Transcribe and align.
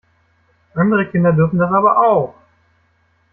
Andere 0.73 1.11
Kinder 1.11 1.31
dürfen 1.31 1.59
das 1.59 1.71
aber 1.71 1.99
auch! 1.99 2.33